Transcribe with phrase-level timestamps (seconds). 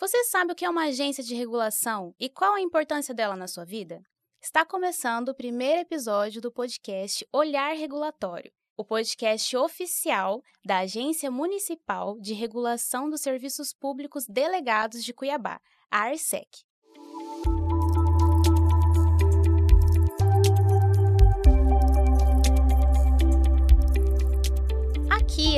[0.00, 3.46] Você sabe o que é uma agência de regulação e qual a importância dela na
[3.46, 4.02] sua vida?
[4.40, 12.18] Está começando o primeiro episódio do podcast Olhar Regulatório, o podcast oficial da Agência Municipal
[12.18, 15.60] de Regulação dos Serviços Públicos Delegados de Cuiabá,
[15.90, 16.48] a ARSEC.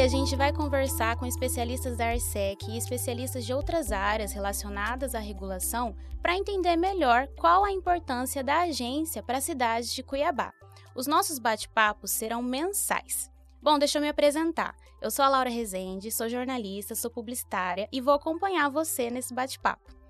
[0.03, 5.21] A gente vai conversar com especialistas da ARSEC e especialistas de outras áreas relacionadas à
[5.21, 10.53] regulação para entender melhor qual a importância da agência para a cidade de Cuiabá.
[10.93, 13.31] Os nossos bate-papos serão mensais.
[13.63, 14.75] Bom, deixa eu me apresentar.
[15.01, 20.02] Eu sou a Laura Rezende, sou jornalista, sou publicitária e vou acompanhar você nesse bate-papo.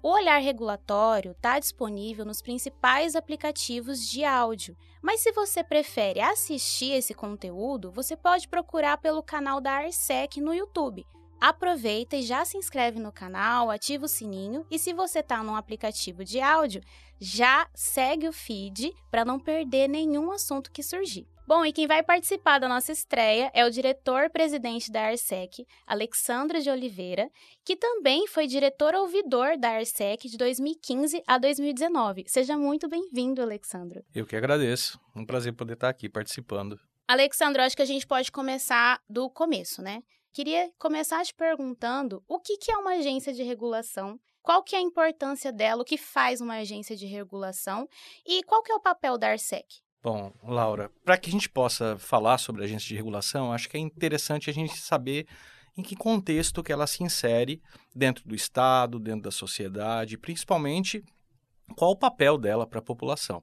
[0.00, 6.92] O Olhar Regulatório está disponível nos principais aplicativos de áudio, mas se você prefere assistir
[6.92, 11.04] esse conteúdo, você pode procurar pelo canal da Arsec no YouTube.
[11.40, 15.56] Aproveita e já se inscreve no canal, ativa o sininho e se você está num
[15.56, 16.80] aplicativo de áudio,
[17.18, 21.26] já segue o feed para não perder nenhum assunto que surgir.
[21.48, 26.68] Bom, e quem vai participar da nossa estreia é o diretor-presidente da ARSEC, Alexandre de
[26.68, 27.30] Oliveira,
[27.64, 32.24] que também foi diretor-ouvidor da ARSEC de 2015 a 2019.
[32.26, 34.04] Seja muito bem-vindo, Alexandre.
[34.14, 35.00] Eu que agradeço.
[35.16, 36.78] Um prazer poder estar aqui participando.
[37.08, 40.02] Alexandre, acho que a gente pode começar do começo, né?
[40.34, 44.80] Queria começar te perguntando o que, que é uma agência de regulação, qual que é
[44.80, 47.88] a importância dela, o que faz uma agência de regulação
[48.26, 49.87] e qual que é o papel da ARSEC?
[50.02, 53.76] Bom, Laura, para que a gente possa falar sobre a agência de regulação, acho que
[53.76, 55.26] é interessante a gente saber
[55.76, 57.60] em que contexto que ela se insere
[57.94, 61.04] dentro do Estado, dentro da sociedade, principalmente
[61.76, 63.42] qual o papel dela para a população.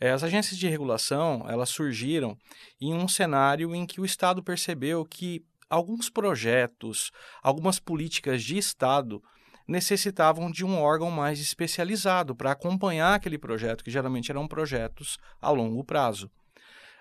[0.00, 2.36] É, as agências de regulação elas surgiram
[2.80, 7.10] em um cenário em que o Estado percebeu que alguns projetos,
[7.42, 9.22] algumas políticas de Estado
[9.68, 15.50] necessitavam de um órgão mais especializado para acompanhar aquele projeto, que geralmente eram projetos a
[15.50, 16.30] longo prazo.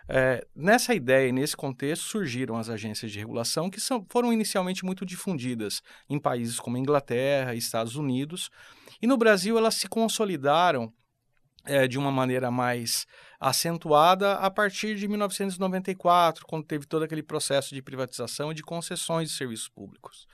[0.09, 4.85] É, nessa ideia e nesse contexto surgiram as agências de regulação, que são, foram inicialmente
[4.85, 8.50] muito difundidas em países como Inglaterra e Estados Unidos,
[9.01, 10.94] e no Brasil elas se consolidaram
[11.66, 13.06] é, de uma maneira mais
[13.39, 19.29] acentuada a partir de 1994, quando teve todo aquele processo de privatização e de concessões
[19.29, 20.25] de serviços públicos.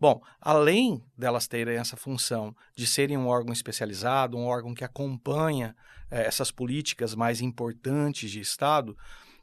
[0.00, 5.76] Bom, além delas terem essa função de serem um órgão especializado, um órgão que acompanha
[6.10, 8.96] eh, essas políticas mais importantes de Estado,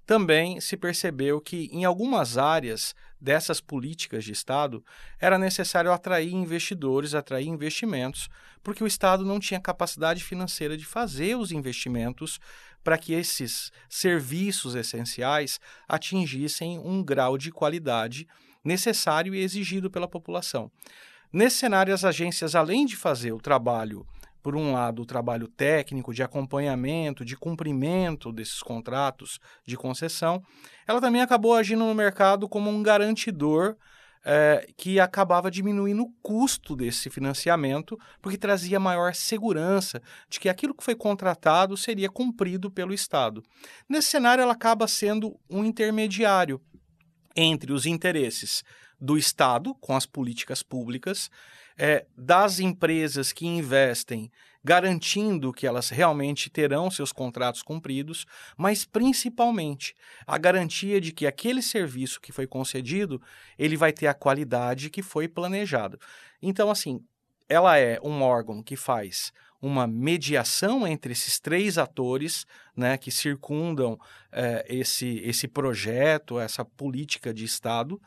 [0.06, 4.84] também se percebeu que em algumas áreas dessas políticas de Estado
[5.20, 8.28] era necessário atrair investidores, atrair investimentos,
[8.64, 12.40] porque o Estado não tinha capacidade financeira de fazer os investimentos
[12.84, 18.28] para que esses serviços essenciais atingissem um grau de qualidade
[18.64, 20.72] necessário e exigido pela população.
[21.32, 24.06] Nesse cenário, as agências, além de fazer o trabalho,
[24.42, 30.44] por um lado, o trabalho técnico de acompanhamento, de cumprimento desses contratos de concessão,
[30.88, 33.76] ela também acabou agindo no mercado como um garantidor
[34.24, 40.76] é, que acabava diminuindo o custo desse financiamento, porque trazia maior segurança de que aquilo
[40.76, 43.44] que foi contratado seria cumprido pelo Estado.
[43.90, 46.62] Nesse cenário, ela acaba sendo um intermediário
[47.36, 48.64] entre os interesses
[49.00, 51.30] do Estado, com as políticas públicas,
[51.78, 54.32] é, das empresas que investem,
[54.64, 59.96] garantindo que elas realmente terão seus contratos cumpridos, mas principalmente
[60.28, 63.20] a garantia de que aquele serviço que foi concedido,
[63.58, 66.00] ele vai ter a qualidade que foi planejado.
[66.42, 67.04] Então, assim,
[67.50, 72.46] ela é um órgão que faz uma mediação entre esses três atores
[72.76, 74.00] né, que circundam
[74.32, 78.02] é, esse, esse projeto, essa política de Estado.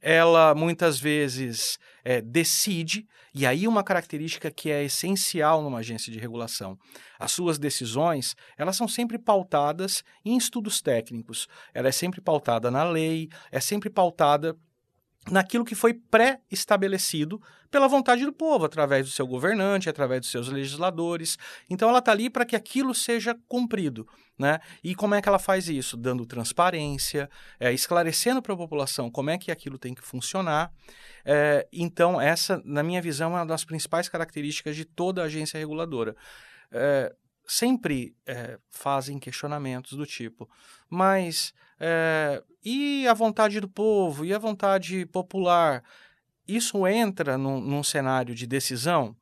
[0.00, 6.18] Ela muitas vezes é, decide, e aí uma característica que é essencial numa agência de
[6.18, 6.78] regulação.
[7.18, 11.48] As suas decisões, elas são sempre pautadas em estudos técnicos.
[11.74, 14.56] Ela é sempre pautada na lei, é sempre pautada
[15.30, 20.48] naquilo que foi pré-estabelecido pela vontade do povo, através do seu governante, através dos seus
[20.48, 21.36] legisladores.
[21.68, 24.06] Então ela está ali para que aquilo seja cumprido.
[24.38, 24.58] Né?
[24.84, 25.96] E como é que ela faz isso?
[25.96, 27.28] Dando transparência,
[27.58, 30.70] é, esclarecendo para a população como é que aquilo tem que funcionar.
[31.24, 36.14] É, então, essa, na minha visão, é uma das principais características de toda agência reguladora.
[36.70, 37.14] É,
[37.46, 40.48] sempre é, fazem questionamentos do tipo,
[40.88, 45.84] mas é, e a vontade do povo, e a vontade popular?
[46.46, 49.16] Isso entra num, num cenário de decisão?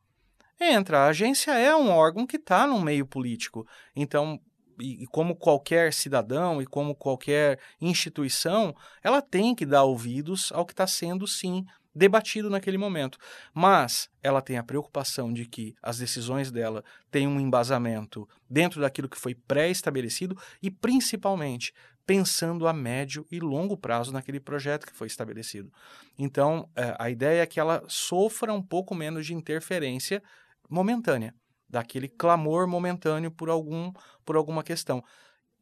[0.59, 0.99] Entra.
[0.99, 3.67] A agência é um órgão que está no meio político.
[3.95, 4.39] Então,
[4.79, 10.65] e, e, como qualquer cidadão e como qualquer instituição, ela tem que dar ouvidos ao
[10.65, 11.65] que está sendo, sim,
[11.95, 13.17] debatido naquele momento.
[13.53, 19.07] Mas ela tem a preocupação de que as decisões dela tenham um embasamento dentro daquilo
[19.07, 21.73] que foi pré-estabelecido e, principalmente,
[22.05, 25.71] pensando a médio e longo prazo naquele projeto que foi estabelecido.
[26.19, 30.21] Então, é, a ideia é que ela sofra um pouco menos de interferência
[30.69, 31.33] momentânea,
[31.67, 33.91] daquele clamor momentâneo por, algum,
[34.23, 35.03] por alguma questão.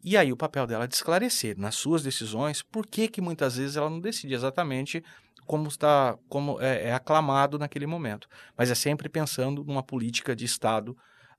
[0.04, 3.56] E aí o papel dela é de esclarecer nas suas decisões por que, que muitas
[3.56, 5.02] vezes ela não decide exatamente
[5.45, 10.45] como está como é, é aclamado naquele momento, mas é sempre pensando numa política de
[10.45, 10.98] Estado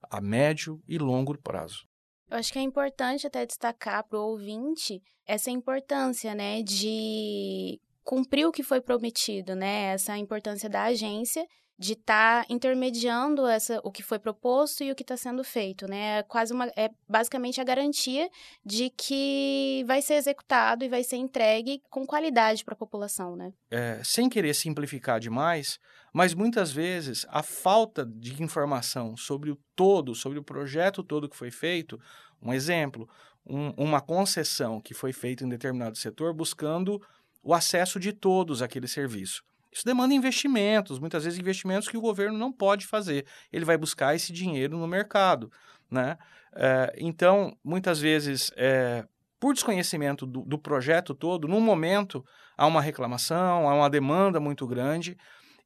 [0.09, 1.87] a médio e longo prazo.
[2.29, 8.45] Eu acho que é importante até destacar para o ouvinte essa importância, né, de cumprir
[8.45, 11.45] o que foi prometido, né, essa importância da agência
[11.77, 15.87] de estar tá intermediando essa, o que foi proposto e o que está sendo feito,
[15.87, 16.19] né?
[16.19, 18.29] É quase uma, é basicamente a garantia
[18.65, 23.51] de que vai ser executado e vai ser entregue com qualidade para a população, né?
[23.69, 25.79] É, sem querer simplificar demais,
[26.13, 31.35] mas muitas vezes a falta de informação sobre o todo, sobre o projeto todo que
[31.35, 31.99] foi feito,
[32.41, 33.09] um exemplo,
[33.45, 37.01] um, uma concessão que foi feita em determinado setor buscando
[37.43, 39.43] o acesso de todos àquele serviço.
[39.75, 43.25] Isso demanda investimentos, muitas vezes investimentos que o governo não pode fazer.
[43.51, 45.51] Ele vai buscar esse dinheiro no mercado.
[45.91, 46.17] Né?
[46.55, 49.05] É, então, muitas vezes, é,
[49.37, 52.25] por desconhecimento do, do, projeto todo, no momento
[52.57, 55.17] há uma reclamação, há uma demanda muito grande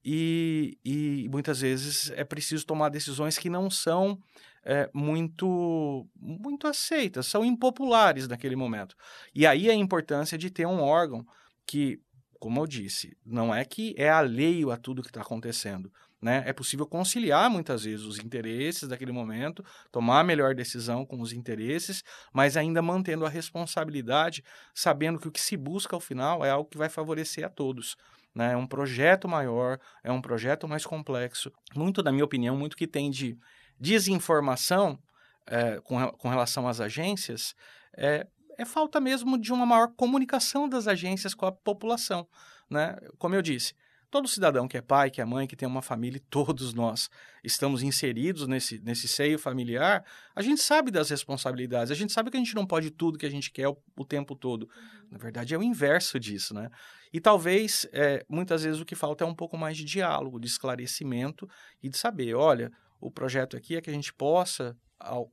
[0.03, 4.17] e, e muitas vezes é preciso tomar decisões que não são
[4.65, 8.95] é, muito, muito aceitas, são impopulares naquele momento.
[9.35, 11.23] E aí a importância de ter um órgão
[11.69, 12.00] que
[12.39, 15.91] como eu disse, não é que é alheio a tudo que está acontecendo.
[16.21, 16.44] Né?
[16.45, 21.31] É possível conciliar muitas vezes os interesses daquele momento, tomar a melhor decisão com os
[21.31, 22.03] interesses,
[22.33, 24.44] mas ainda mantendo a responsabilidade,
[24.74, 27.95] sabendo que o que se busca ao final é algo que vai favorecer a todos.
[28.36, 28.53] Né?
[28.53, 31.51] É um projeto maior, é um projeto mais complexo.
[31.75, 33.38] Muito, na minha opinião, muito que tem de
[33.80, 35.00] desinformação
[35.47, 37.56] é, com, com relação às agências
[37.97, 38.27] é
[38.59, 42.27] é falta mesmo de uma maior comunicação das agências com a população.
[42.69, 42.94] Né?
[43.17, 43.73] Como eu disse,
[44.11, 47.09] todo cidadão que é pai, que é mãe, que tem uma família, todos nós
[47.41, 50.03] estamos inseridos nesse, nesse seio familiar,
[50.35, 53.25] a gente sabe das responsabilidades, a gente sabe que a gente não pode tudo que
[53.25, 54.63] a gente quer o, o tempo todo.
[54.63, 55.07] Uhum.
[55.11, 56.69] Na verdade, é o inverso disso, né?
[57.13, 60.47] E talvez, é, muitas vezes, o que falta é um pouco mais de diálogo, de
[60.47, 61.50] esclarecimento
[61.81, 62.69] e de saber, olha,
[63.00, 64.75] o projeto aqui é que a gente possa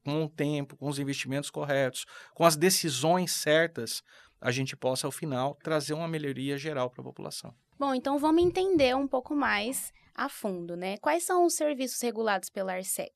[0.04, 4.02] com o tempo, com os investimentos corretos, com as decisões certas,
[4.40, 7.54] a gente possa, ao final, trazer uma melhoria geral para a população.
[7.78, 10.96] Bom, então vamos entender um pouco mais a fundo, né?
[10.98, 13.12] Quais são os serviços regulados pela Arsec?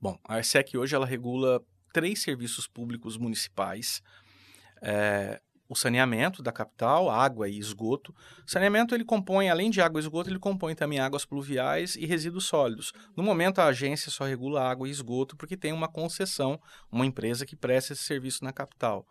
[0.00, 1.60] Bom, a Arsec hoje ela regula
[1.92, 4.00] três serviços públicos municipais.
[4.80, 8.14] É, o saneamento da capital, água e esgoto.
[8.46, 12.06] O saneamento ele compõe, além de água e esgoto, ele compõe também águas pluviais e
[12.06, 12.92] resíduos sólidos.
[13.16, 16.60] No momento, a agência só regula água e esgoto porque tem uma concessão,
[16.90, 19.06] uma empresa que presta esse serviço na capital.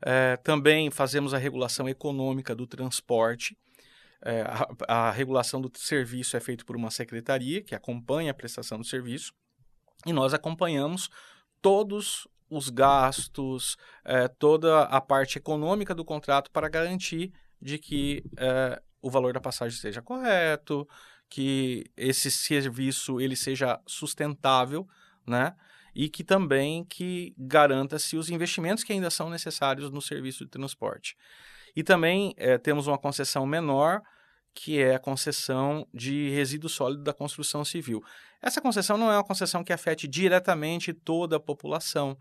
[0.00, 3.56] É, também fazemos a regulação econômica do transporte.
[4.22, 8.78] É, a, a regulação do serviço é feita por uma secretaria que acompanha a prestação
[8.78, 9.32] do serviço
[10.06, 11.08] e nós acompanhamos
[11.60, 18.80] todos os gastos, é, toda a parte econômica do contrato para garantir de que é,
[19.02, 20.88] o valor da passagem seja correto,
[21.28, 24.86] que esse serviço ele seja sustentável,
[25.26, 25.54] né?
[25.94, 31.16] E que também que garanta-se os investimentos que ainda são necessários no serviço de transporte.
[31.74, 34.00] E também é, temos uma concessão menor
[34.54, 38.02] que é a concessão de resíduo sólido da construção civil.
[38.40, 42.16] Essa concessão não é uma concessão que afete diretamente toda a população,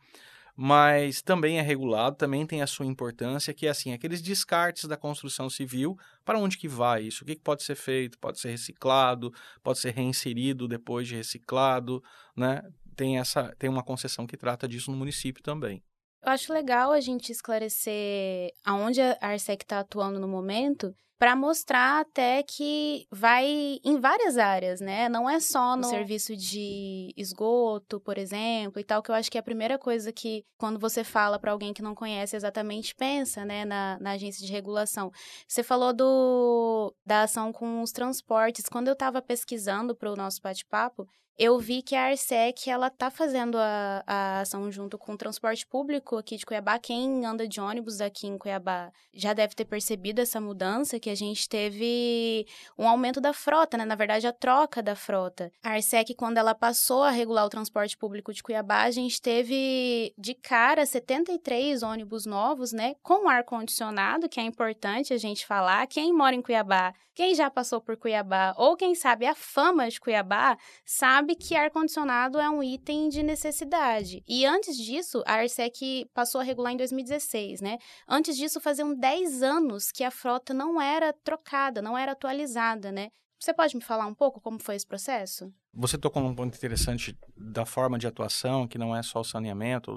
[0.56, 4.98] mas também é regulado, também tem a sua importância, que é assim, aqueles descartes da
[4.98, 5.96] construção civil,
[6.26, 7.24] para onde que vai isso?
[7.24, 8.18] O que, pode ser feito?
[8.18, 9.32] Pode ser reciclado,
[9.62, 12.04] pode ser reinserido depois de reciclado,
[12.36, 12.64] né?
[12.96, 15.84] Tem, essa, tem uma concessão que trata disso no município também.
[16.24, 22.02] Eu acho legal a gente esclarecer aonde a Arsec está atuando no momento, para mostrar
[22.02, 25.10] até que vai em várias áreas, né?
[25.10, 29.38] Não é só no serviço de esgoto, por exemplo, e tal, que eu acho que
[29.38, 33.44] é a primeira coisa que, quando você fala para alguém que não conhece exatamente, pensa,
[33.44, 35.12] né, na, na agência de regulação.
[35.48, 38.70] Você falou do, da ação com os transportes.
[38.70, 41.08] Quando eu estava pesquisando para o nosso bate-papo,
[41.38, 45.68] eu vi que a Arsec ela tá fazendo a, a ação junto com o transporte
[45.68, 46.80] público aqui de Cuiabá.
[46.80, 51.16] Quem anda de ônibus aqui em Cuiabá já deve ter percebido essa mudança, que a
[51.16, 53.86] gente teve um aumento da frota, né?
[53.86, 55.52] Na verdade, a troca da frota.
[55.64, 60.14] A Arsec, quando ela passou a regular o transporte público de Cuiabá, a gente teve
[60.18, 62.96] de cara 73 ônibus novos, né?
[63.04, 65.86] Com ar-condicionado, que é importante a gente falar.
[65.86, 70.00] Quem mora em Cuiabá, quem já passou por Cuiabá, ou quem sabe a fama de
[70.00, 74.24] Cuiabá, sabe sabe que ar-condicionado é um item de necessidade.
[74.26, 77.78] E antes disso, a Arsec passou a regular em 2016, né?
[78.08, 83.10] Antes disso, faziam 10 anos que a frota não era trocada, não era atualizada, né?
[83.38, 85.54] Você pode me falar um pouco como foi esse processo?
[85.74, 89.96] Você tocou num ponto interessante da forma de atuação, que não é só o saneamento,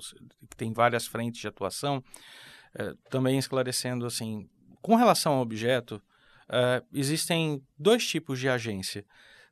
[0.51, 2.03] que tem várias frentes de atuação.
[2.75, 4.49] É, também esclarecendo assim,
[4.83, 6.03] com relação ao objeto,
[6.49, 9.07] é, existem dois tipos de agência.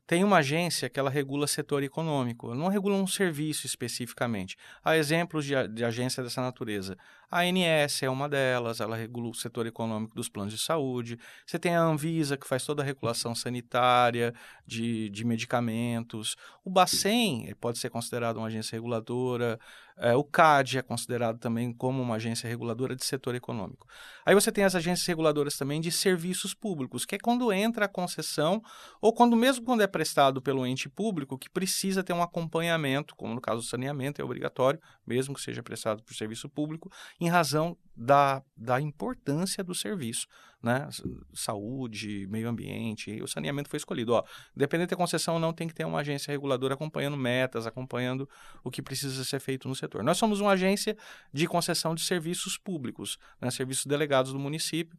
[0.09, 4.57] Tem uma agência que ela regula setor econômico, não regula um serviço especificamente.
[4.83, 6.97] Há exemplos de, de agência dessa natureza.
[7.29, 11.19] A ANS é uma delas, ela regula o setor econômico dos planos de saúde.
[11.45, 14.33] Você tem a Anvisa, que faz toda a regulação sanitária
[14.65, 16.35] de, de medicamentos.
[16.65, 19.59] O Bacen pode ser considerado uma agência reguladora.
[20.01, 23.85] É, o CAD é considerado também como uma agência reguladora de setor econômico.
[24.25, 27.89] Aí você tem as agências reguladoras também de serviços públicos, que é quando entra a
[27.89, 28.61] concessão
[29.01, 33.33] ou quando mesmo quando é prestado pelo ente público que precisa ter um acompanhamento, como
[33.33, 36.89] no caso do saneamento é obrigatório, mesmo que seja prestado por serviço público,
[37.19, 40.27] em razão da, da importância do serviço,
[40.61, 40.87] né?
[41.33, 44.13] Saúde, meio ambiente, o saneamento foi escolhido.
[44.13, 44.23] Ó,
[44.55, 48.29] independente da concessão, não tem que ter uma agência reguladora acompanhando metas, acompanhando
[48.63, 50.03] o que precisa ser feito no setor.
[50.03, 50.97] Nós somos uma agência
[51.33, 53.49] de concessão de serviços públicos, né?
[53.49, 54.97] serviços delegados do município.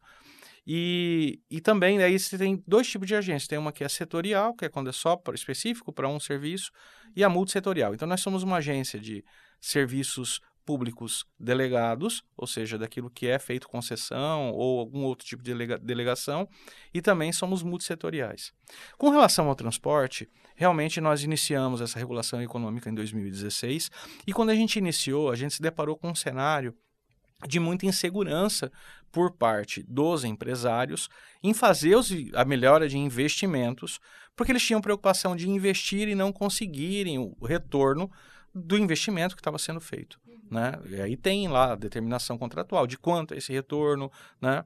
[0.67, 3.49] E, e também aí você tem dois tipos de agência.
[3.49, 6.71] Tem uma que é setorial, que é quando é só específico para um serviço,
[7.15, 7.95] e a multissetorial.
[7.95, 9.25] Então nós somos uma agência de
[9.61, 10.41] serviços
[10.71, 15.77] públicos delegados, ou seja, daquilo que é feito concessão ou algum outro tipo de delega
[15.77, 16.49] delegação,
[16.95, 18.53] e também somos multissetoriais.
[18.97, 23.91] Com relação ao transporte, realmente nós iniciamos essa regulação econômica em 2016,
[24.25, 26.73] e quando a gente iniciou, a gente se deparou com um cenário
[27.49, 28.71] de muita insegurança
[29.11, 31.09] por parte dos empresários
[31.43, 31.97] em fazer
[32.33, 33.99] a melhora de investimentos,
[34.37, 38.09] porque eles tinham preocupação de investir e não conseguirem o retorno
[38.55, 40.21] do investimento que estava sendo feito.
[40.51, 40.73] Né?
[40.89, 44.11] E aí tem lá a determinação contratual de quanto é esse retorno.
[44.41, 44.65] Né?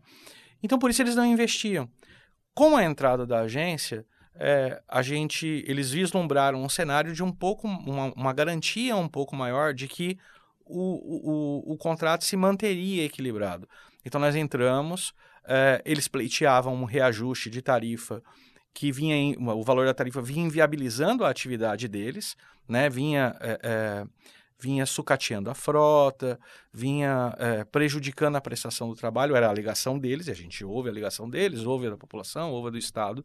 [0.62, 1.88] Então, por isso eles não investiam.
[2.54, 7.68] Com a entrada da agência, é, a gente, eles vislumbraram um cenário de um pouco,
[7.68, 10.18] uma, uma garantia um pouco maior de que
[10.64, 13.68] o, o, o contrato se manteria equilibrado.
[14.04, 15.12] Então nós entramos,
[15.46, 18.22] é, eles pleiteavam um reajuste de tarifa
[18.72, 22.36] que vinha, em, o valor da tarifa vinha inviabilizando a atividade deles,
[22.68, 22.90] né?
[22.90, 24.06] vinha, é, é,
[24.64, 26.40] vinha sucateando a frota,
[26.72, 30.88] vinha é, prejudicando a prestação do trabalho, era a alegação deles, e a gente ouve
[30.88, 33.22] a alegação deles, ouve da população, ouve do Estado.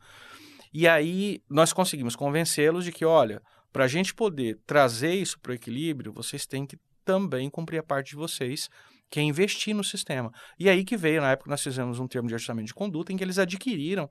[0.73, 3.41] E aí nós conseguimos convencê-los de que, olha,
[3.71, 7.83] para a gente poder trazer isso para o equilíbrio, vocês têm que também cumprir a
[7.83, 8.69] parte de vocês,
[9.09, 10.29] que é investir no sistema.
[10.59, 13.17] E aí que veio, na época, nós fizemos um termo de ajustamento de conduta em
[13.17, 14.09] que eles adquiriram,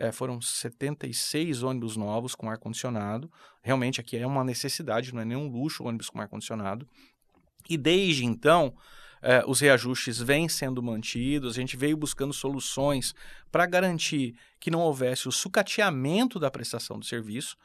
[0.00, 3.30] é, foram 76 ônibus novos com ar-condicionado.
[3.62, 6.88] Realmente aqui é uma necessidade, não é nenhum luxo ônibus com ar-condicionado.
[7.68, 8.74] E desde então,
[9.20, 13.14] é, os reajustes vêm sendo mantidos, a gente veio buscando soluções
[13.52, 17.58] para garantir que não houvesse o sucateamento da prestação do serviço,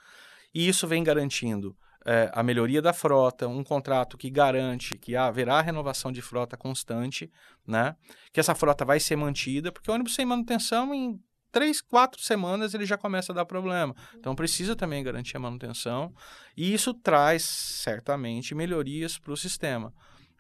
[0.54, 1.74] e isso vem garantindo
[2.06, 7.32] é, a melhoria da frota, um contrato que garante que haverá renovação de frota constante,
[7.65, 7.96] né?
[8.34, 11.18] que essa frota vai ser mantida, porque ônibus sem manutenção, em
[11.55, 13.95] três, quatro semanas, ele já começa a dar problema.
[14.13, 16.13] Então, precisa também garantir a manutenção,
[16.57, 19.93] e isso traz, certamente, melhorias para o sistema.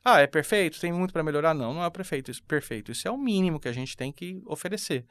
[0.03, 0.77] Ah, é perfeito?
[0.77, 1.53] Tem muito para melhorar?
[1.53, 2.29] Não, não é perfeito.
[2.43, 2.91] Perfeito.
[2.91, 5.05] Isso é o mínimo que a gente tem que oferecer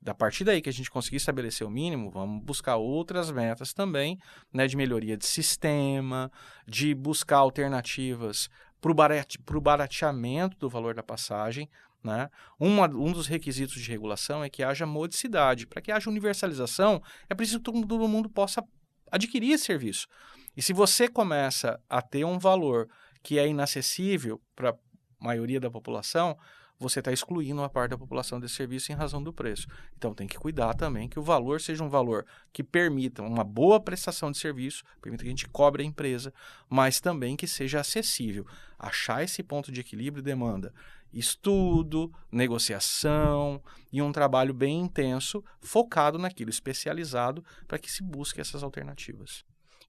[0.00, 4.18] da partir daí que a gente conseguir estabelecer o mínimo, vamos buscar outras metas também,
[4.52, 6.28] né, de melhoria de sistema,
[6.66, 8.48] de buscar alternativas
[8.80, 11.70] para o barate, barateamento do valor da passagem.
[12.02, 12.28] Né?
[12.58, 15.66] Uma, um dos requisitos de regulação é que haja modicidade.
[15.66, 18.64] Para que haja universalização, é preciso que todo mundo possa
[19.10, 20.08] adquirir esse serviço.
[20.56, 22.88] E se você começa a ter um valor
[23.22, 24.76] que é inacessível para a
[25.20, 26.36] maioria da população,
[26.82, 29.68] você está excluindo uma parte da população desse serviço em razão do preço.
[29.96, 33.78] Então tem que cuidar também que o valor seja um valor que permita uma boa
[33.80, 36.34] prestação de serviço, permita que a gente cobre a empresa,
[36.68, 38.44] mas também que seja acessível.
[38.78, 40.74] Achar esse ponto de equilíbrio demanda
[41.12, 48.62] estudo, negociação e um trabalho bem intenso, focado naquilo, especializado, para que se busque essas
[48.62, 49.44] alternativas.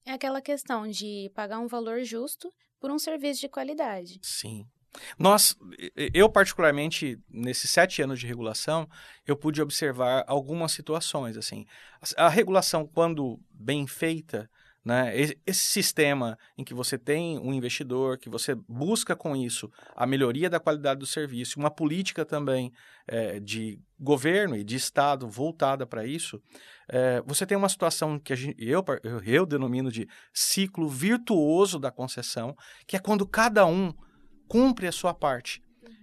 [0.06, 4.20] É aquela questão de pagar um valor justo por um serviço de qualidade.
[4.22, 4.65] Sim.
[5.18, 5.56] Nós,
[6.13, 8.88] eu particularmente, nesses sete anos de regulação,
[9.25, 11.65] eu pude observar algumas situações, assim.
[12.15, 14.50] A regulação, quando bem feita,
[14.84, 15.13] né?
[15.18, 20.50] Esse sistema em que você tem um investidor, que você busca com isso a melhoria
[20.50, 22.72] da qualidade do serviço, uma política também
[23.08, 26.42] é, de governo e de Estado voltada para isso,
[26.90, 31.92] é, você tem uma situação que gente, eu, eu, eu denomino de ciclo virtuoso da
[31.92, 33.94] concessão, que é quando cada um
[34.48, 35.62] cumpre a sua parte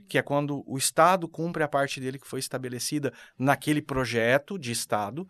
[0.08, 4.72] que é quando o Estado cumpre a parte dele que foi estabelecida naquele projeto de
[4.72, 5.24] Estado,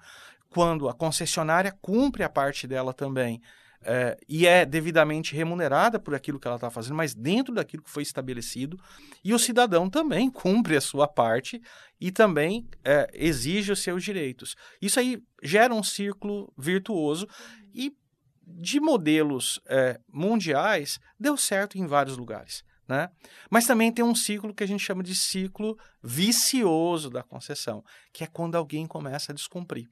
[0.51, 3.41] quando a concessionária cumpre a parte dela também
[3.83, 7.91] é, e é devidamente remunerada por aquilo que ela está fazendo, mas dentro daquilo que
[7.91, 8.79] foi estabelecido,
[9.25, 11.63] e o cidadão também cumpre a sua parte
[11.99, 14.55] e também é, exige os seus direitos.
[14.83, 17.27] Isso aí gera um círculo virtuoso
[17.75, 17.95] e
[18.43, 22.65] de modelos é, mundiais deu certo em vários lugares.
[22.91, 23.09] Né?
[23.49, 28.25] Mas também tem um ciclo que a gente chama de ciclo vicioso da concessão, que
[28.25, 29.89] é quando alguém começa a descumprir.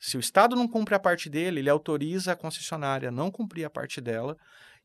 [0.00, 3.64] Se o Estado não cumpre a parte dele, ele autoriza a concessionária a não cumprir
[3.64, 4.36] a parte dela.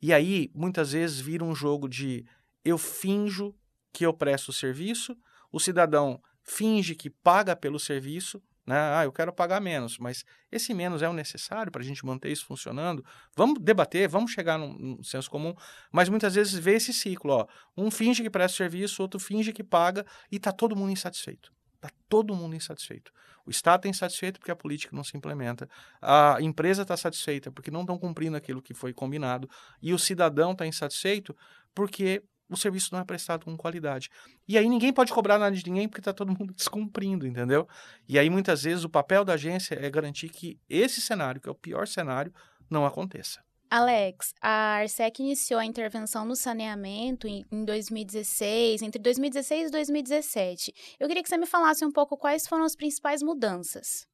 [0.02, 2.26] E aí, muitas vezes, vira um jogo de
[2.66, 3.56] eu finjo
[3.94, 5.18] que eu presto o serviço,
[5.52, 8.76] o cidadão finge que paga pelo serviço, né?
[8.78, 12.32] Ah, eu quero pagar menos, mas esse menos é o necessário para a gente manter
[12.32, 13.06] isso funcionando?
[13.38, 15.54] Vamos debater, vamos chegar num, num, senso comum,
[15.92, 17.48] mas muitas vezes vê esse ciclo, ó.
[17.78, 21.55] Um finge que presta serviço, outro finge que paga e está todo mundo insatisfeito.
[21.86, 23.12] Está todo mundo insatisfeito.
[23.46, 25.70] O Estado está insatisfeito porque a política não se implementa.
[26.02, 29.50] A empresa está satisfeita porque não estão cumprindo aquilo que foi combinado.
[29.82, 31.36] E o cidadão está insatisfeito
[31.74, 34.10] porque o serviço não é prestado com qualidade.
[34.48, 37.68] E aí ninguém pode cobrar nada de ninguém porque está todo mundo descumprindo, entendeu?
[38.08, 41.52] E aí muitas vezes o papel da agência é garantir que esse cenário, que é
[41.52, 42.34] o pior cenário,
[42.70, 43.44] não aconteça.
[43.76, 50.74] Alex, a Arsec iniciou a intervenção no saneamento em 2016, entre 2016 e 2017.
[50.98, 54.08] Eu queria que você me falasse um pouco quais foram as principais mudanças.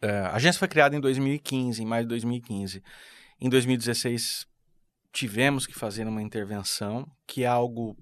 [0.00, 2.82] É, a agência foi criada em 2015, em maio de 2015.
[3.38, 4.46] Em 2016,
[5.12, 7.94] tivemos que fazer uma intervenção, que é algo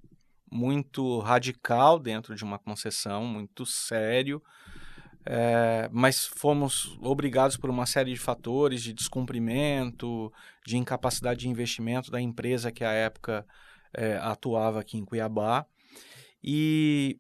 [0.49, 4.41] muito radical dentro de uma concessão, muito sério,
[5.25, 10.33] é, mas fomos obrigados por uma série de fatores de descumprimento,
[10.67, 13.47] de incapacidade de investimento da empresa que à época
[13.93, 15.67] é, atuava aqui em Cuiabá.
[16.43, 17.19] E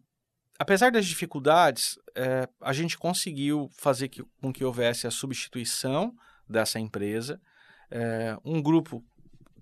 [0.58, 6.14] apesar das dificuldades, é, a gente conseguiu fazer que, com que houvesse a substituição
[6.48, 7.40] dessa empresa.
[8.44, 9.04] um grupo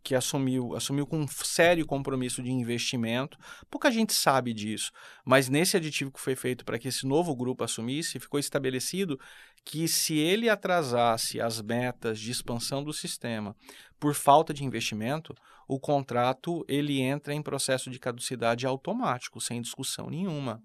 [0.02, 3.38] que assumiu, assumiu com um sério compromisso de investimento.
[3.70, 4.90] Pouca gente sabe disso,
[5.24, 9.18] mas nesse aditivo que foi feito para que esse novo grupo assumisse, ficou estabelecido
[9.64, 13.54] que se ele atrasasse as metas de expansão do sistema
[14.00, 15.34] por falta de investimento,
[15.68, 20.62] o contrato ele entra em processo de caducidade automático, sem discussão nenhuma.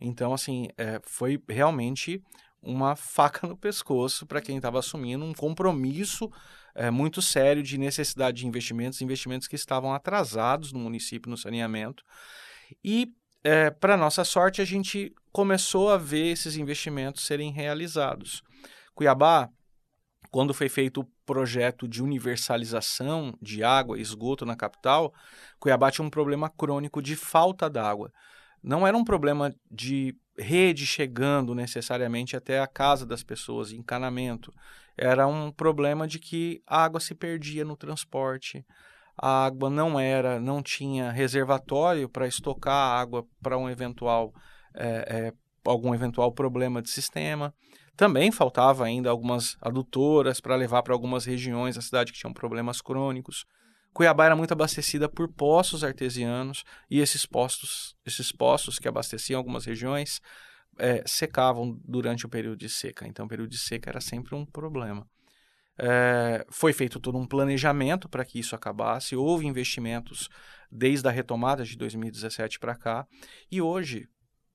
[0.00, 2.22] Então, assim, é, foi realmente
[2.62, 6.30] uma faca no pescoço para quem estava assumindo um compromisso
[6.76, 12.04] é, muito sério de necessidade de investimentos, investimentos que estavam atrasados no município no saneamento.
[12.84, 13.12] E,
[13.42, 18.42] é, para nossa sorte, a gente começou a ver esses investimentos serem realizados.
[18.94, 19.48] Cuiabá,
[20.30, 25.14] quando foi feito o projeto de universalização de água e esgoto na capital,
[25.58, 28.12] Cuiabá tinha um problema crônico de falta d'água.
[28.62, 34.52] Não era um problema de rede chegando necessariamente até a casa das pessoas, encanamento
[34.96, 38.64] era um problema de que a água se perdia no transporte,
[39.16, 44.32] a água não era, não tinha reservatório para estocar a água para um eventual
[44.74, 45.32] é, é,
[45.64, 47.54] algum eventual problema de sistema.
[47.96, 52.82] Também faltava ainda algumas adutoras para levar para algumas regiões da cidade que tinham problemas
[52.82, 53.46] crônicos.
[53.94, 59.64] Cuiabá era muito abastecida por poços artesianos e esses postos, esses poços que abasteciam algumas
[59.64, 60.20] regiões
[60.78, 63.06] é, secavam durante o período de seca.
[63.06, 65.06] Então, o período de seca era sempre um problema.
[65.78, 70.28] É, foi feito todo um planejamento para que isso acabasse, houve investimentos
[70.70, 73.06] desde a retomada de 2017 para cá,
[73.50, 74.08] e hoje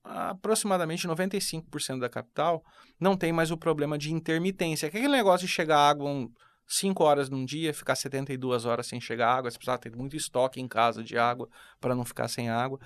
[0.04, 2.64] aproximadamente 95% da capital
[2.98, 6.28] não tem mais o problema de intermitência, que é aquele negócio de chegar água
[6.66, 10.60] 5 horas num dia, ficar 72 horas sem chegar água, você precisa ter muito estoque
[10.60, 11.48] em casa de água
[11.80, 12.80] para não ficar sem água.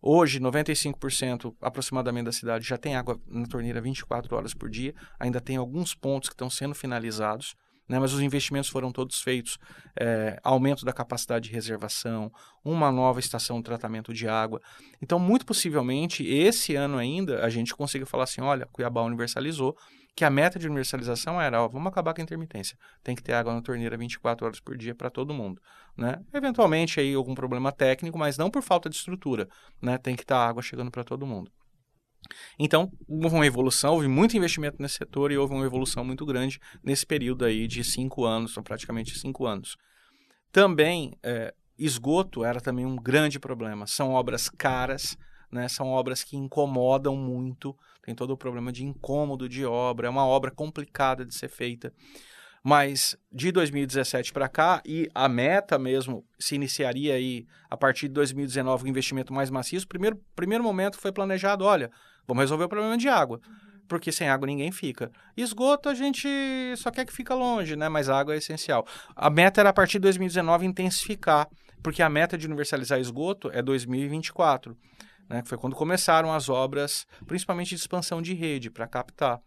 [0.00, 4.94] Hoje, 95% aproximadamente da cidade já tem água na torneira 24 horas por dia.
[5.18, 7.56] Ainda tem alguns pontos que estão sendo finalizados,
[7.88, 9.58] né, mas os investimentos foram todos feitos.
[9.98, 12.30] É, aumento da capacidade de reservação,
[12.64, 14.60] uma nova estação de tratamento de água.
[15.02, 19.76] Então, muito possivelmente, esse ano ainda, a gente consiga falar assim: olha, Cuiabá universalizou,
[20.18, 22.76] que a meta de universalização era, ó, vamos acabar com a intermitência.
[23.04, 25.62] Tem que ter água na torneira 24 horas por dia para todo mundo,
[25.96, 26.20] né?
[26.34, 29.48] Eventualmente aí algum problema técnico, mas não por falta de estrutura,
[29.80, 29.96] né?
[29.96, 31.52] Tem que estar água chegando para todo mundo.
[32.58, 36.58] Então, houve uma evolução, houve muito investimento nesse setor e houve uma evolução muito grande
[36.82, 39.76] nesse período aí de cinco anos, ou praticamente cinco anos.
[40.50, 43.86] Também, é, esgoto era também um grande problema.
[43.86, 45.16] São obras caras,
[45.48, 45.68] né?
[45.68, 47.72] São obras que incomodam muito,
[48.08, 51.92] tem todo o problema de incômodo de obra, é uma obra complicada de ser feita.
[52.64, 58.14] Mas de 2017 para cá, e a meta mesmo se iniciaria aí a partir de
[58.14, 59.86] 2019 o investimento mais maciço.
[59.86, 61.90] Primeiro, primeiro momento foi planejado: olha,
[62.26, 63.40] vamos resolver o problema de água,
[63.86, 65.12] porque sem água ninguém fica.
[65.36, 66.28] Esgoto a gente
[66.76, 67.90] só quer que fica longe, né?
[67.90, 68.86] Mas água é essencial.
[69.14, 71.46] A meta era a partir de 2019 intensificar,
[71.82, 74.74] porque a meta de universalizar esgoto é 2024
[75.28, 79.40] né, que foi quando começaram as obras, principalmente de expansão de rede, para captar.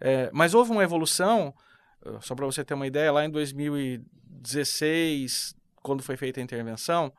[0.00, 1.54] É, mas houve uma evolução,
[2.04, 7.12] eh, só para você ter uma ideia, lá em 2016, quando foi feita a intervenção,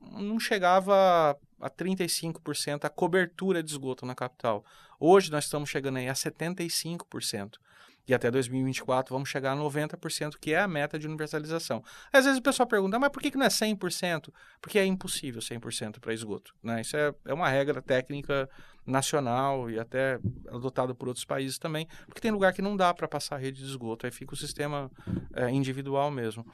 [0.00, 4.64] não chegava a 35% a cobertura de esgoto na capital.
[4.98, 7.58] Hoje nós estamos chegando aí a 75%
[8.06, 11.82] e até 2024 vamos chegar a 90%, que é a meta de universalização.
[12.12, 14.32] Às vezes o pessoal pergunta, mas por que não é 100%?
[14.60, 16.54] Porque é impossível 100% para esgoto.
[16.62, 16.80] Né?
[16.80, 18.48] Isso é, é uma regra técnica
[18.84, 23.06] nacional e até adotada por outros países também, porque tem lugar que não dá para
[23.06, 24.90] passar rede de esgoto, aí fica o sistema
[25.34, 26.44] é, individual mesmo.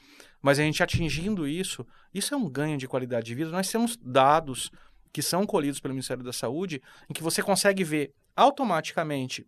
[0.42, 3.50] Mas a gente atingindo isso, isso é um ganho de qualidade de vida.
[3.50, 4.70] Nós temos dados
[5.11, 9.46] que são colhidos pelo Ministério da Saúde, em que você consegue ver automaticamente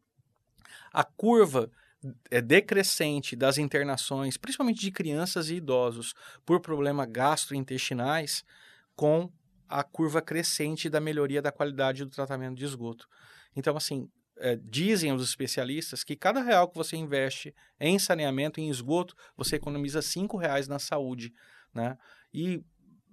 [0.93, 1.71] a curva
[2.43, 6.15] decrescente das internações, principalmente de crianças e idosos,
[6.47, 8.43] por problemas gastrointestinais,
[8.97, 9.31] com
[9.69, 13.07] a curva crescente da melhoria da qualidade do tratamento de esgoto.
[13.55, 14.09] Então, assim,
[14.39, 19.57] é, dizem os especialistas que cada real que você investe em saneamento, em esgoto, você
[19.57, 21.33] economiza cinco reais na saúde,
[21.75, 21.97] né?
[22.33, 22.65] E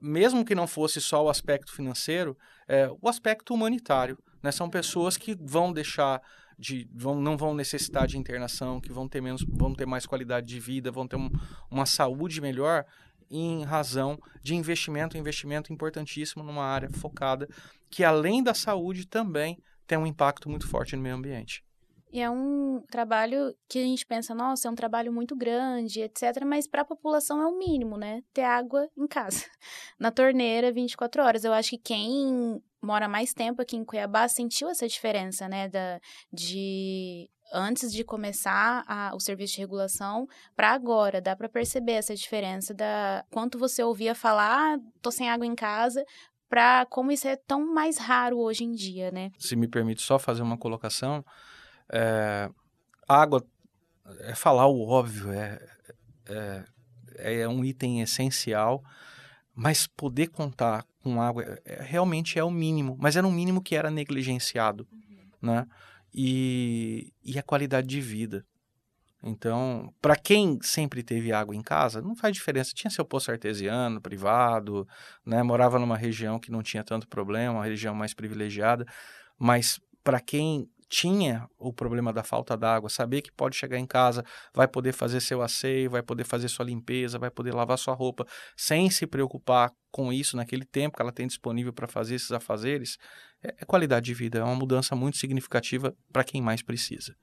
[0.02, 4.52] mesmo que não fosse só o aspecto financeiro, é, o aspecto humanitário, né?
[4.52, 6.22] São pessoas que vão deixar
[6.58, 10.48] de vão, não vão necessitar de internação, que vão ter menos, vão ter mais qualidade
[10.48, 11.30] de vida, vão ter um,
[11.70, 12.86] uma saúde melhor
[13.30, 17.48] em razão de investimento, investimento importantíssimo numa área focada
[17.90, 21.64] que além da saúde também tem um impacto muito forte no meio ambiente.
[22.12, 26.44] E é um trabalho que a gente pensa, nossa, é um trabalho muito grande, etc.
[26.46, 28.24] Mas para a população é o mínimo, né?
[28.34, 29.46] Ter água em casa,
[30.00, 31.44] na torneira 24 horas.
[31.44, 35.68] Eu acho que quem mora mais tempo aqui em Cuiabá sentiu essa diferença, né?
[35.70, 36.00] Da,
[36.32, 42.16] de antes de começar a, o serviço de regulação para agora, dá para perceber essa
[42.16, 46.04] diferença da quanto você ouvia falar, ah, tô sem água em casa,
[46.50, 49.32] para como isso é tão mais raro hoje em dia, né?
[49.38, 51.24] Se me permite só fazer uma colocação,
[51.92, 52.50] é,
[53.08, 53.46] água
[54.22, 55.60] é falar o óbvio, é,
[57.18, 58.84] é, é um item essencial,
[59.58, 63.76] mas poder contar com água é, realmente é o mínimo, mas era um mínimo que
[63.76, 65.18] era negligenciado, uhum.
[65.42, 65.66] né?
[66.14, 68.46] E, e a qualidade de vida.
[69.24, 72.72] Então, para quem sempre teve água em casa, não faz diferença.
[72.74, 74.88] Tinha seu poço artesiano, privado,
[75.26, 75.42] né?
[75.42, 78.86] morava numa região que não tinha tanto problema, uma região mais privilegiada.
[79.40, 84.24] Mas para quem tinha o problema da falta d'água, saber que pode chegar em casa,
[84.54, 88.26] vai poder fazer seu asseio, vai poder fazer sua limpeza, vai poder lavar sua roupa,
[88.56, 92.98] sem se preocupar com isso naquele tempo que ela tem disponível para fazer esses afazeres,
[93.44, 97.16] é, é qualidade de vida, é uma mudança muito significativa para quem mais precisa.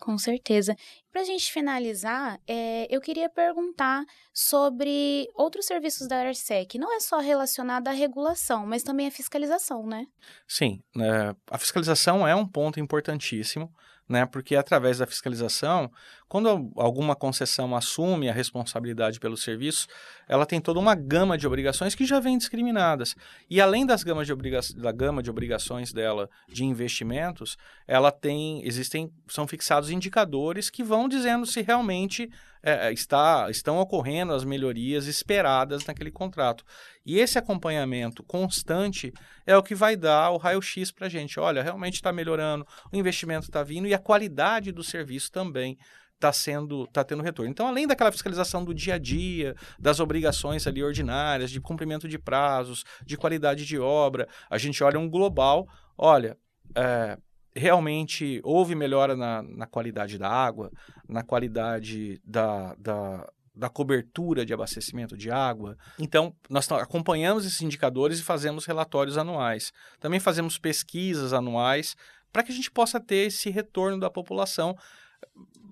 [0.00, 0.74] Com certeza.
[1.12, 6.78] Para a gente finalizar, é, eu queria perguntar sobre outros serviços da ARSEC.
[6.78, 10.06] Não é só relacionado à regulação, mas também à fiscalização, né?
[10.48, 13.70] Sim, é, a fiscalização é um ponto importantíssimo
[14.10, 14.26] né?
[14.26, 15.88] Porque através da fiscalização,
[16.30, 19.88] quando alguma concessão assume a responsabilidade pelo serviço,
[20.28, 23.16] ela tem toda uma gama de obrigações que já vêm discriminadas.
[23.50, 24.34] E além das gamas de
[24.76, 31.08] da gama de obrigações dela de investimentos, ela tem, existem, são fixados indicadores que vão
[31.08, 32.30] dizendo se realmente
[32.62, 36.64] é, está, estão ocorrendo as melhorias esperadas naquele contrato.
[37.04, 39.12] E esse acompanhamento constante
[39.44, 41.40] é o que vai dar o raio-x para a gente.
[41.40, 45.76] Olha, realmente está melhorando, o investimento está vindo e a qualidade do serviço também
[46.20, 47.50] está sendo está tendo retorno.
[47.50, 52.18] Então, além daquela fiscalização do dia a dia, das obrigações ali ordinárias, de cumprimento de
[52.18, 56.36] prazos, de qualidade de obra, a gente olha um global, olha,
[56.76, 57.18] é,
[57.56, 60.70] realmente houve melhora na, na qualidade da água,
[61.08, 65.76] na qualidade da, da, da cobertura de abastecimento de água.
[65.98, 69.72] Então, nós acompanhamos esses indicadores e fazemos relatórios anuais.
[69.98, 71.96] Também fazemos pesquisas anuais
[72.32, 74.76] para que a gente possa ter esse retorno da população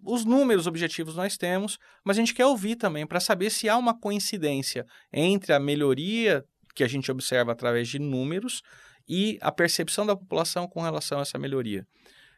[0.04, 3.76] os números objetivos nós temos, mas a gente quer ouvir também para saber se há
[3.76, 8.62] uma coincidência entre a melhoria que a gente observa através de números
[9.08, 11.86] e a percepção da população com relação a essa melhoria.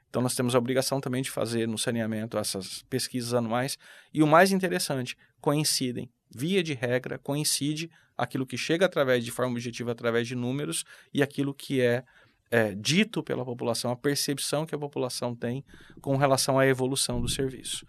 [0.09, 3.79] Então, nós temos a obrigação também de fazer no saneamento essas pesquisas anuais.
[4.13, 6.11] E o mais interessante, coincidem.
[6.35, 11.23] Via de regra, coincide aquilo que chega através de forma objetiva, através de números, e
[11.23, 12.05] aquilo que é,
[12.51, 15.65] é dito pela população, a percepção que a população tem
[16.01, 17.87] com relação à evolução do serviço.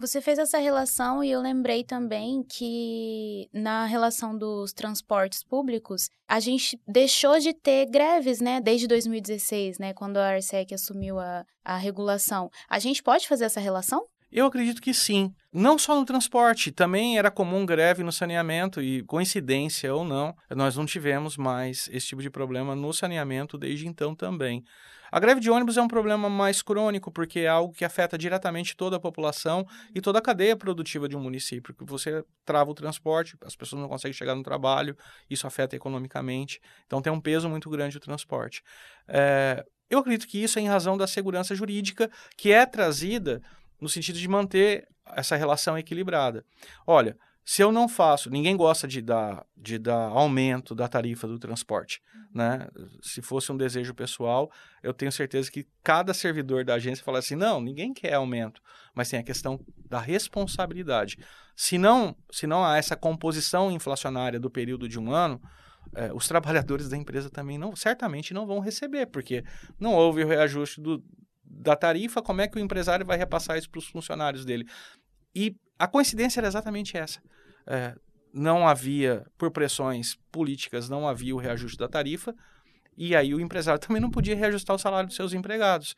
[0.00, 6.38] Você fez essa relação e eu lembrei também que na relação dos transportes públicos, a
[6.38, 11.76] gente deixou de ter greves, né, desde 2016, né, quando a Arsec assumiu a, a
[11.76, 12.48] regulação.
[12.68, 14.06] A gente pode fazer essa relação?
[14.30, 15.32] Eu acredito que sim.
[15.52, 20.76] Não só no transporte, também era comum greve no saneamento e, coincidência ou não, nós
[20.76, 24.62] não tivemos mais esse tipo de problema no saneamento desde então também.
[25.10, 28.76] A greve de ônibus é um problema mais crônico, porque é algo que afeta diretamente
[28.76, 31.74] toda a população e toda a cadeia produtiva de um município.
[31.74, 34.94] Porque você trava o transporte, as pessoas não conseguem chegar no trabalho,
[35.30, 36.60] isso afeta economicamente.
[36.86, 38.62] Então tem um peso muito grande o transporte.
[39.08, 43.40] É, eu acredito que isso é em razão da segurança jurídica que é trazida
[43.80, 46.44] no sentido de manter essa relação equilibrada.
[46.86, 51.38] Olha, se eu não faço, ninguém gosta de dar, de dar aumento da tarifa do
[51.38, 52.02] transporte,
[52.34, 52.68] né?
[53.00, 57.36] Se fosse um desejo pessoal, eu tenho certeza que cada servidor da agência fala assim,
[57.36, 58.60] não, ninguém quer aumento,
[58.94, 61.16] mas tem a questão da responsabilidade.
[61.56, 65.40] Se não, se não há essa composição inflacionária do período de um ano,
[65.94, 69.42] é, os trabalhadores da empresa também não, certamente não vão receber, porque
[69.80, 71.02] não houve o reajuste do,
[71.50, 74.66] da tarifa, como é que o empresário vai repassar isso para os funcionários dele?
[75.34, 77.20] E a coincidência era exatamente essa
[77.68, 77.94] é,
[78.32, 82.34] não havia, por pressões políticas, não havia o reajuste da tarifa,
[82.96, 85.94] e aí o empresário também não podia reajustar o salário dos seus empregados.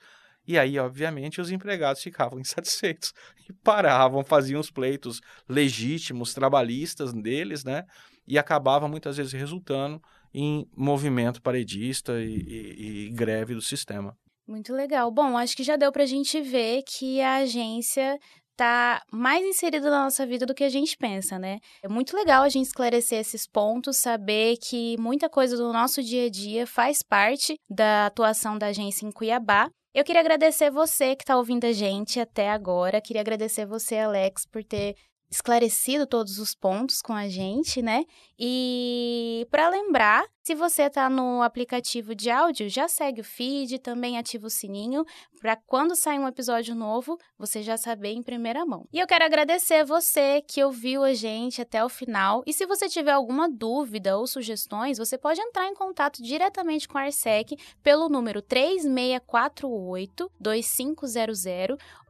[0.47, 3.13] E aí, obviamente, os empregados ficavam insatisfeitos
[3.49, 7.85] e paravam, faziam os pleitos legítimos, trabalhistas deles, né?
[8.27, 10.01] E acabava muitas vezes resultando
[10.33, 14.17] em movimento paredista e, e, e greve do sistema.
[14.51, 15.09] Muito legal.
[15.13, 18.19] Bom, acho que já deu para a gente ver que a agência
[18.51, 21.61] está mais inserido na nossa vida do que a gente pensa, né?
[21.81, 26.27] É muito legal a gente esclarecer esses pontos, saber que muita coisa do nosso dia
[26.27, 29.71] a dia faz parte da atuação da agência em Cuiabá.
[29.95, 33.01] Eu queria agradecer você que está ouvindo a gente até agora.
[33.01, 34.97] Queria agradecer você, Alex, por ter
[35.31, 38.05] esclarecido todos os pontos com a gente, né?
[38.37, 44.17] E para lembrar, se você está no aplicativo de áudio, já segue o feed, também
[44.17, 45.05] ativa o sininho
[45.41, 48.87] para quando sair um episódio novo, você já saber em primeira mão.
[48.93, 52.43] E eu quero agradecer você que ouviu a gente até o final.
[52.47, 56.99] E se você tiver alguma dúvida ou sugestões, você pode entrar em contato diretamente com
[56.99, 61.15] a Arsec pelo número 3648 2500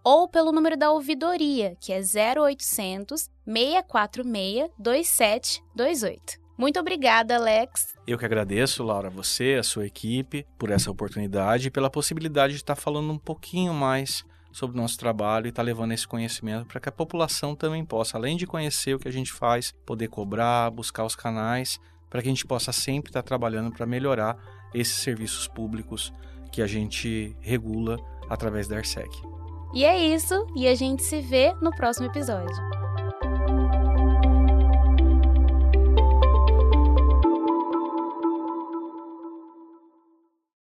[0.03, 6.50] ou pelo número da ouvidoria, que é 0800 646 2728.
[6.61, 7.97] Muito obrigada, Alex.
[8.07, 12.59] Eu que agradeço, Laura, você, a sua equipe, por essa oportunidade e pela possibilidade de
[12.61, 16.79] estar falando um pouquinho mais sobre o nosso trabalho e estar levando esse conhecimento para
[16.79, 20.71] que a população também possa, além de conhecer o que a gente faz, poder cobrar,
[20.71, 24.37] buscar os canais, para que a gente possa sempre estar trabalhando para melhorar
[24.75, 26.13] esses serviços públicos
[26.53, 27.97] que a gente regula
[28.29, 29.09] através da ARSEC.
[29.73, 32.55] E é isso, e a gente se vê no próximo episódio.